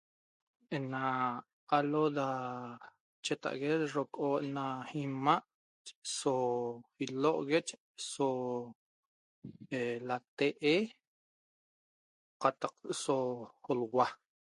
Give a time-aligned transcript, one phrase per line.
[0.75, 1.03] Ena
[1.77, 2.27] alo da
[3.23, 4.65] chetague da rochoo ena
[5.03, 5.45] imaa'
[6.17, 6.35] so
[7.05, 7.59] ilohogue
[8.11, 8.27] so
[10.07, 10.91] latee'
[12.41, 13.17] qataq aso
[13.79, 14.11] l'huaa